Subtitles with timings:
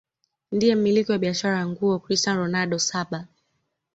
[0.51, 3.27] ndiye mmiliki wa biashara ya nguo ya cristian ronald saba